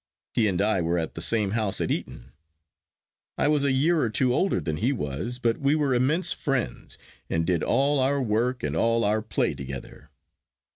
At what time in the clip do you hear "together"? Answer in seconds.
9.53-10.09